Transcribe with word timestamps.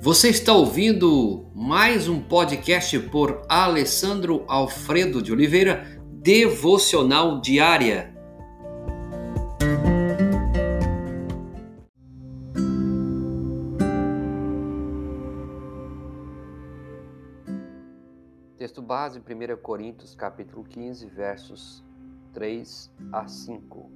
Você 0.00 0.28
está 0.28 0.52
ouvindo 0.52 1.50
mais 1.52 2.08
um 2.08 2.22
podcast 2.22 2.96
por 3.10 3.42
Alessandro 3.48 4.44
Alfredo 4.46 5.20
de 5.20 5.32
Oliveira, 5.32 6.00
Devocional 6.12 7.40
Diária. 7.40 8.14
Texto 18.56 18.80
base 18.80 19.18
1 19.18 19.60
Coríntios 19.60 20.14
capítulo 20.14 20.62
15, 20.62 21.06
versos 21.08 21.84
3 22.32 22.94
a 23.12 23.26
5. 23.26 23.90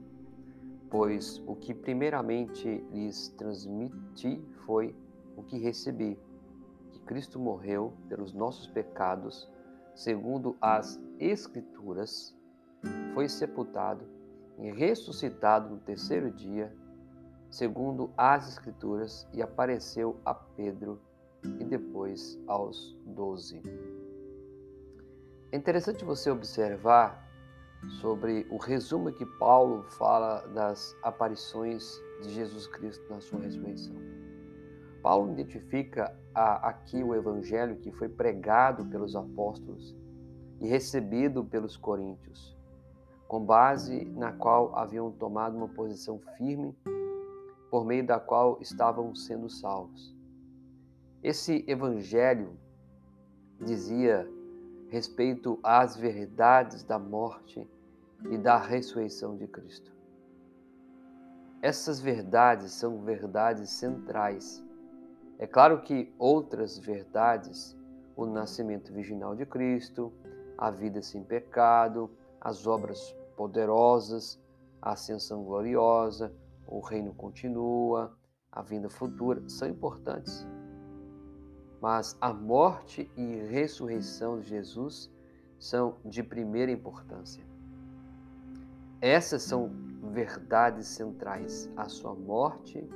Pois 0.91 1.41
o 1.47 1.55
que 1.55 1.73
primeiramente 1.73 2.85
lhes 2.93 3.29
transmiti 3.39 4.43
foi 4.67 4.93
o 5.37 5.43
que 5.43 5.59
recebi, 5.59 6.19
que 6.91 7.01
Cristo 7.01 7.39
morreu 7.39 7.93
pelos 8.09 8.33
nossos 8.33 8.67
pecados, 8.67 9.51
segundo 9.95 10.57
as 10.61 11.01
Escrituras, 11.19 12.37
foi 13.15 13.29
sepultado 13.29 14.05
e 14.59 14.71
ressuscitado 14.71 15.71
no 15.71 15.79
terceiro 15.79 16.31
dia, 16.31 16.75
segundo 17.51 18.11
as 18.17 18.49
Escrituras, 18.49 19.27
e 19.33 19.43
apareceu 19.43 20.21
a 20.25 20.35
Pedro 20.35 21.01
e 21.61 21.65
depois 21.65 22.39
aos 22.47 22.97
doze. 23.07 23.61
É 25.51 25.57
interessante 25.57 26.05
você 26.05 26.31
observar 26.31 27.29
sobre 28.01 28.47
o 28.51 28.57
resumo 28.57 29.13
que 29.13 29.27
Paulo 29.27 29.83
fala 29.83 30.47
das 30.49 30.97
aparições 31.03 32.01
de 32.23 32.31
Jesus 32.31 32.67
Cristo 32.69 33.05
na 33.11 33.21
sua 33.21 33.41
ressurreição. 33.41 34.12
Paulo 35.03 35.33
identifica 35.33 36.17
a, 36.33 36.69
aqui 36.69 37.03
o 37.03 37.15
evangelho 37.15 37.77
que 37.77 37.91
foi 37.91 38.09
pregado 38.09 38.87
pelos 38.87 39.17
apóstolos 39.17 39.97
e 40.61 40.69
recebido 40.69 41.45
pelos 41.45 41.77
coríntios, 41.77 42.57
com 43.27 43.45
base 43.45 44.05
na 44.05 44.33
qual 44.33 44.79
haviam 44.79 45.11
tomado 45.11 45.57
uma 45.57 45.69
posição 45.69 46.21
firme, 46.39 46.73
por 47.69 47.85
meio 47.85 48.07
da 48.07 48.21
qual 48.21 48.59
estavam 48.61 49.15
sendo 49.15 49.51
salvos. 49.51 50.15
Esse 51.23 51.65
evangelho 51.67 52.57
dizia 53.61 54.29
respeito 54.89 55.59
às 55.63 55.97
verdades 55.97 56.85
da 56.85 56.99
morte 56.99 57.67
e 58.31 58.39
da 58.39 58.59
ressurreição 58.59 59.37
de 59.37 59.49
Cristo. 59.49 59.91
Essas 61.63 61.99
verdades 61.99 62.73
são 62.73 63.03
verdades 63.03 63.71
centrais 63.71 64.63
é 65.39 65.47
claro 65.47 65.83
que 65.83 66.15
outras 66.19 66.79
verdades, 66.79 67.77
o 68.17 68.27
nascimento 68.27 68.93
virginal 68.93 69.35
de 69.35 69.45
Cristo, 69.45 70.13
a 70.57 70.71
vida 70.71 71.03
sem 71.03 71.25
pecado, 71.25 72.11
as 72.41 72.67
obras 72.67 73.15
poderosas, 73.37 74.41
a 74.81 74.93
ascensão 74.93 75.43
gloriosa, 75.43 76.33
o 76.67 76.81
reino 76.81 77.13
continua, 77.15 78.17
a 78.51 78.63
vinda 78.63 78.89
futura, 78.89 79.43
são 79.49 79.69
importantes. 79.69 80.47
Mas 81.81 82.17
a 82.21 82.33
morte 82.33 83.11
e 83.17 83.37
ressurreição 83.47 84.39
de 84.39 84.49
Jesus 84.49 85.11
são 85.59 85.97
de 86.05 86.23
primeira 86.23 86.71
importância. 86.71 87.45
Essas 89.01 89.43
são 89.43 89.71
verdades 90.13 90.87
centrais, 90.87 91.69
a 91.77 91.89
sua 91.89 92.15
morte 92.15 92.89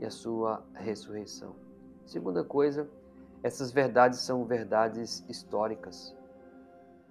e 0.00 0.04
a 0.04 0.10
sua 0.10 0.64
ressurreição. 0.74 1.65
Segunda 2.06 2.44
coisa, 2.44 2.88
essas 3.42 3.72
verdades 3.72 4.20
são 4.20 4.44
verdades 4.44 5.24
históricas. 5.28 6.16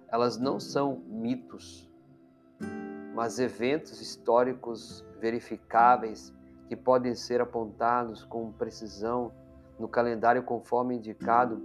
Elas 0.08 0.38
não 0.38 0.58
são 0.58 1.02
mitos, 1.06 1.90
mas 3.14 3.38
eventos 3.38 4.00
históricos 4.00 5.04
verificáveis 5.20 6.32
que 6.66 6.74
podem 6.74 7.14
ser 7.14 7.42
apontados 7.42 8.24
com 8.24 8.50
precisão 8.52 9.32
no 9.78 9.86
calendário 9.86 10.42
conforme 10.42 10.96
indicado 10.96 11.60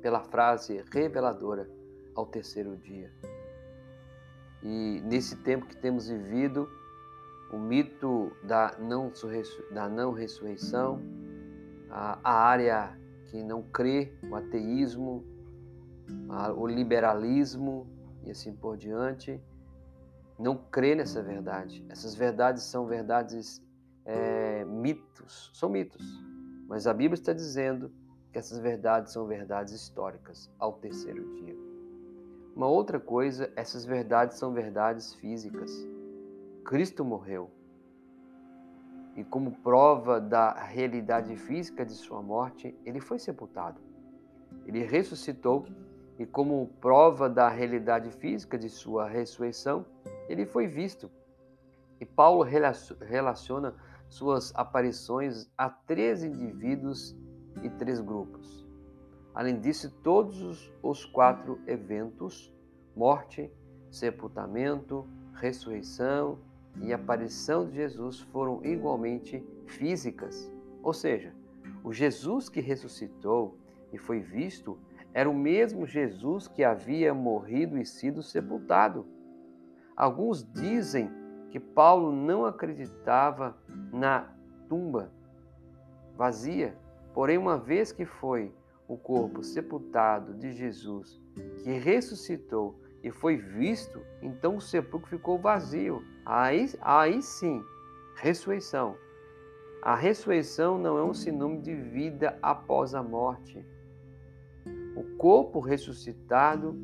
pela 0.00 0.20
frase 0.20 0.82
reveladora 0.90 1.68
ao 2.14 2.24
terceiro 2.24 2.76
dia. 2.78 3.12
E 4.62 5.02
nesse 5.04 5.36
tempo 5.36 5.66
que 5.66 5.76
temos 5.76 6.08
vivido, 6.08 6.66
o 7.52 7.58
mito 7.58 8.32
da 8.42 8.74
não, 8.78 9.12
da 9.70 9.88
não 9.88 10.12
ressurreição, 10.12 11.00
a, 11.90 12.18
a 12.22 12.32
área 12.32 12.98
que 13.30 13.42
não 13.42 13.62
crê, 13.62 14.12
o 14.30 14.36
ateísmo, 14.36 15.24
a, 16.28 16.52
o 16.52 16.66
liberalismo 16.66 17.86
e 18.24 18.30
assim 18.30 18.54
por 18.54 18.76
diante, 18.76 19.40
não 20.38 20.56
crê 20.56 20.94
nessa 20.94 21.22
verdade. 21.22 21.84
Essas 21.88 22.14
verdades 22.14 22.62
são 22.64 22.86
verdades 22.86 23.62
é, 24.04 24.64
mitos, 24.64 25.50
são 25.54 25.68
mitos. 25.68 26.02
Mas 26.68 26.86
a 26.86 26.94
Bíblia 26.94 27.14
está 27.14 27.32
dizendo 27.32 27.90
que 28.32 28.38
essas 28.38 28.58
verdades 28.58 29.12
são 29.12 29.26
verdades 29.26 29.72
históricas 29.72 30.50
ao 30.58 30.74
terceiro 30.74 31.34
dia. 31.34 31.56
Uma 32.54 32.66
outra 32.66 32.98
coisa, 32.98 33.52
essas 33.56 33.84
verdades 33.84 34.38
são 34.38 34.52
verdades 34.52 35.14
físicas. 35.14 35.70
Cristo 36.64 37.04
morreu 37.04 37.50
e 39.18 39.24
como 39.24 39.50
prova 39.50 40.20
da 40.20 40.52
realidade 40.52 41.34
física 41.34 41.84
de 41.84 41.92
sua 41.92 42.22
morte, 42.22 42.72
ele 42.84 43.00
foi 43.00 43.18
sepultado. 43.18 43.80
Ele 44.64 44.84
ressuscitou 44.84 45.66
e 46.16 46.24
como 46.24 46.68
prova 46.80 47.28
da 47.28 47.48
realidade 47.48 48.12
física 48.12 48.56
de 48.56 48.70
sua 48.70 49.08
ressurreição, 49.08 49.84
ele 50.28 50.46
foi 50.46 50.68
visto. 50.68 51.10
E 52.00 52.06
Paulo 52.06 52.44
relaciona 53.00 53.74
suas 54.08 54.54
aparições 54.54 55.50
a 55.58 55.68
três 55.68 56.22
indivíduos 56.22 57.16
e 57.60 57.68
três 57.70 58.00
grupos. 58.00 58.64
Além 59.34 59.58
disso, 59.58 59.90
todos 60.04 60.72
os 60.80 61.04
quatro 61.04 61.58
eventos 61.66 62.54
morte, 62.94 63.52
sepultamento, 63.90 65.08
ressurreição 65.34 66.38
e 66.80 66.92
aparição 66.92 67.66
de 67.66 67.74
Jesus 67.74 68.20
foram 68.20 68.64
igualmente 68.64 69.44
físicas. 69.66 70.50
Ou 70.82 70.92
seja, 70.92 71.34
o 71.82 71.92
Jesus 71.92 72.48
que 72.48 72.60
ressuscitou 72.60 73.56
e 73.92 73.98
foi 73.98 74.20
visto 74.20 74.78
era 75.12 75.28
o 75.28 75.34
mesmo 75.34 75.86
Jesus 75.86 76.46
que 76.46 76.62
havia 76.62 77.12
morrido 77.14 77.78
e 77.78 77.84
sido 77.84 78.22
sepultado. 78.22 79.06
Alguns 79.96 80.44
dizem 80.52 81.10
que 81.50 81.58
Paulo 81.58 82.12
não 82.12 82.44
acreditava 82.44 83.56
na 83.92 84.30
tumba 84.68 85.10
vazia, 86.16 86.76
porém, 87.14 87.38
uma 87.38 87.56
vez 87.56 87.90
que 87.90 88.04
foi 88.04 88.52
o 88.86 88.96
corpo 88.96 89.42
sepultado 89.42 90.34
de 90.34 90.52
Jesus, 90.52 91.22
que 91.62 91.72
ressuscitou 91.72 92.80
e 93.02 93.10
foi 93.10 93.36
visto, 93.36 94.00
então 94.20 94.56
o 94.56 94.60
sepulcro 94.60 95.08
ficou 95.08 95.38
vazio. 95.38 96.02
Aí, 96.30 96.70
aí 96.82 97.22
sim, 97.22 97.64
ressurreição. 98.16 98.98
A 99.80 99.94
ressurreição 99.94 100.76
não 100.76 100.98
é 100.98 101.02
um 101.02 101.14
sinônimo 101.14 101.62
de 101.62 101.74
vida 101.74 102.38
após 102.42 102.94
a 102.94 103.02
morte. 103.02 103.64
O 104.94 105.16
corpo 105.16 105.58
ressuscitado 105.58 106.78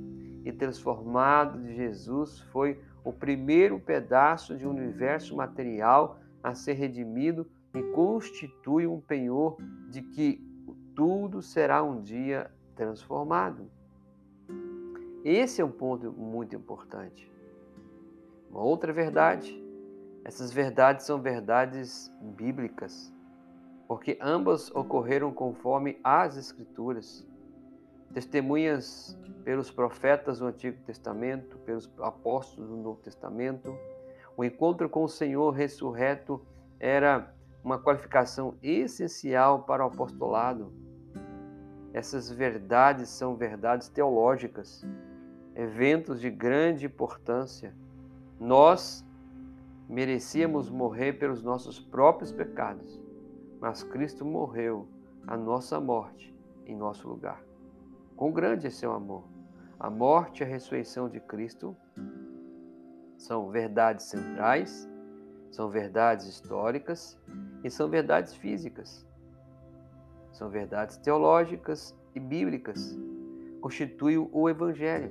e 0.47 0.51
transformado 0.51 1.61
de 1.61 1.77
Jesus 1.77 2.41
foi 2.53 2.81
o 3.05 3.13
primeiro 3.13 3.79
pedaço 3.79 4.57
de 4.57 4.67
um 4.67 4.71
universo 4.71 5.37
material 5.37 6.19
a 6.43 6.55
ser 6.55 6.73
redimido 6.73 7.47
e 7.75 7.83
constitui 7.93 8.87
um 8.87 8.99
penhor 8.99 9.59
de 9.91 10.01
que 10.01 10.43
tudo 10.97 11.43
será 11.43 11.83
um 11.83 12.01
dia 12.01 12.51
transformado. 12.75 13.71
Esse 15.23 15.61
é 15.61 15.65
um 15.67 15.71
ponto 15.71 16.11
muito 16.11 16.57
importante. 16.57 17.34
Uma 18.55 18.63
outra 18.63 18.93
verdade, 18.93 19.61
essas 20.25 20.53
verdades 20.53 21.05
são 21.05 21.21
verdades 21.21 22.09
bíblicas, 22.23 23.13
porque 23.89 24.17
ambas 24.23 24.71
ocorreram 24.71 25.35
conforme 25.35 25.99
as 26.05 26.37
Escrituras, 26.37 27.27
testemunhas 28.13 29.19
pelos 29.43 29.73
profetas 29.73 30.39
do 30.39 30.47
Antigo 30.47 30.81
Testamento, 30.85 31.59
pelos 31.67 31.93
apóstolos 31.99 32.71
do 32.71 32.77
Novo 32.77 33.01
Testamento. 33.01 33.77
O 34.37 34.45
encontro 34.45 34.89
com 34.89 35.03
o 35.03 35.09
Senhor 35.09 35.51
ressurreto 35.51 36.41
era 36.79 37.35
uma 37.65 37.77
qualificação 37.77 38.55
essencial 38.63 39.65
para 39.65 39.85
o 39.85 39.89
apostolado. 39.89 40.73
Essas 41.93 42.31
verdades 42.31 43.09
são 43.09 43.35
verdades 43.35 43.89
teológicas 43.89 44.87
eventos 45.57 46.21
de 46.21 46.31
grande 46.31 46.87
importância. 46.87 47.75
Nós 48.45 49.03
merecíamos 49.89 50.69
morrer 50.69 51.15
pelos 51.15 51.43
nossos 51.43 51.81
próprios 51.81 52.31
pecados, 52.31 53.01
mas 53.59 53.83
Cristo 53.83 54.23
morreu 54.23 54.87
a 55.27 55.35
nossa 55.35 55.81
morte 55.81 56.37
em 56.67 56.77
nosso 56.77 57.09
lugar. 57.09 57.43
Quão 58.15 58.31
grande 58.31 58.67
é 58.67 58.71
seu 58.71 58.93
amor! 58.93 59.25
A 59.81 59.89
morte 59.89 60.43
e 60.43 60.45
a 60.45 60.47
ressurreição 60.47 61.09
de 61.09 61.21
Cristo 61.21 61.75
são 63.17 63.49
verdades 63.49 64.05
centrais, 64.05 64.87
são 65.51 65.71
verdades 65.71 66.27
históricas 66.27 67.19
e 67.65 67.71
são 67.71 67.89
verdades 67.89 68.35
físicas. 68.35 69.07
São 70.33 70.51
verdades 70.51 70.99
teológicas 70.99 71.97
e 72.15 72.21
bíblicas. 72.21 72.95
Constituem 73.63 74.29
o 74.31 74.51
Evangelho. 74.51 75.11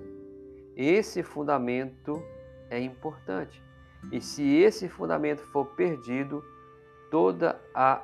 Esse 0.75 1.23
fundamento 1.23 2.21
é 2.73 2.79
importante. 2.79 3.61
E 4.11 4.19
se 4.19 4.43
esse 4.43 4.89
fundamento 4.89 5.41
for 5.51 5.65
perdido, 5.75 6.43
toda 7.09 7.59
a 7.73 8.03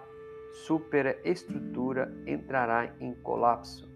superestrutura 0.65 2.13
entrará 2.25 2.93
em 2.99 3.13
colapso. 3.15 3.89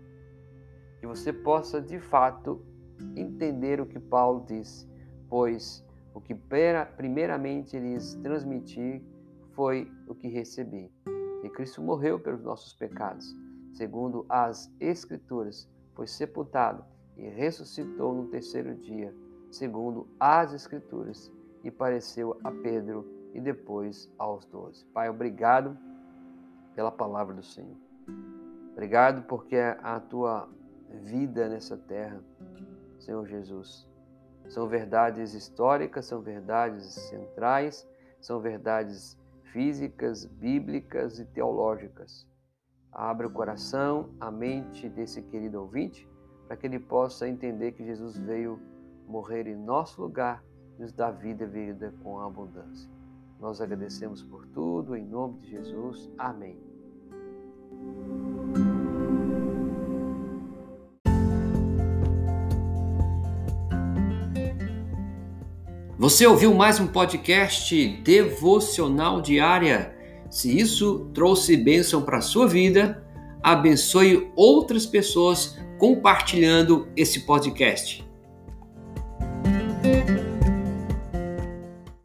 Que 1.00 1.08
você 1.08 1.32
possa 1.32 1.82
de 1.82 2.00
fato 2.00 2.66
entender 3.16 3.80
o 3.80 3.86
que 3.86 4.00
Paulo 4.00 4.46
diz, 4.48 4.90
pois 5.30 5.86
o 6.14 6.22
que 6.22 6.36
primeiramente 6.98 7.78
lhes 7.80 8.16
transmiti 8.16 9.04
foi 9.52 9.92
o 10.08 10.16
que 10.16 10.28
recebi. 10.28 10.92
Que 11.42 11.50
Cristo 11.50 11.82
morreu 11.82 12.20
pelos 12.20 12.42
nossos 12.42 12.74
pecados, 12.74 13.36
segundo 13.74 14.26
as 14.30 14.74
Escrituras, 14.80 15.70
foi 15.94 16.08
sepultado 16.08 16.84
e 17.18 17.28
ressuscitou 17.28 18.14
no 18.14 18.28
terceiro 18.28 18.76
dia, 18.76 19.14
segundo 19.54 20.08
as 20.20 20.54
Escrituras, 20.54 21.32
e 21.64 21.72
pareceu 21.72 22.38
a 22.44 22.52
Pedro 22.52 23.08
e 23.34 23.40
depois 23.40 24.12
aos 24.18 24.46
doze. 24.46 24.84
Pai, 24.88 25.10
obrigado 25.10 25.78
pela 26.76 26.92
palavra 26.92 27.34
do 27.34 27.44
Senhor. 27.44 27.78
Obrigado 28.72 29.24
porque 29.28 29.56
a 29.56 30.00
tua 30.00 30.50
vida 31.04 31.48
nessa 31.48 31.78
terra, 31.78 32.22
Senhor 33.00 33.26
Jesus, 33.28 33.88
são 34.50 34.68
verdades 34.68 35.34
históricas, 35.34 36.06
são 36.06 36.22
verdades 36.22 36.86
centrais, 36.94 37.88
são 38.20 38.40
verdades 38.40 39.18
físicas, 39.52 40.26
bíblicas 40.26 41.20
e 41.20 41.26
teológicas. 41.26 42.28
Abra 42.92 43.28
o 43.28 43.32
coração, 43.32 44.10
a 44.20 44.30
mente 44.32 44.90
desse 44.90 45.22
querido 45.22 45.62
ouvinte, 45.62 46.10
para 46.48 46.58
que 46.58 46.68
ele 46.68 46.80
possa 46.80 47.28
entender 47.28 47.72
que 47.72 47.86
Jesus 47.86 48.18
veio 48.18 48.60
morrer 49.08 49.48
em 49.48 49.56
nosso 49.56 50.02
lugar, 50.02 50.44
nos 50.78 50.92
dar 50.92 51.12
vida 51.12 51.44
e 51.44 51.48
vida 51.48 51.94
com 52.04 52.20
abundância. 52.20 52.90
Nós 53.40 53.60
agradecemos 53.60 54.24
por 54.24 54.46
tudo, 54.48 54.96
em 54.96 55.06
nome 55.06 55.40
de 55.40 55.50
Jesus. 55.50 56.10
Amém. 56.18 56.58
Você 65.98 66.28
ouviu 66.28 66.54
mais 66.54 66.80
um 66.80 66.88
podcast 66.88 67.88
devocional 68.04 69.22
diária? 69.22 69.96
Se 70.30 70.60
isso 70.60 71.10
trouxe 71.14 71.56
bênção 71.56 72.02
para 72.02 72.18
a 72.18 72.22
sua 72.22 72.48
vida, 72.48 73.06
abençoe 73.42 74.32
outras 74.36 74.86
pessoas 74.86 75.58
compartilhando 75.78 76.88
esse 76.96 77.22
podcast. 77.22 78.04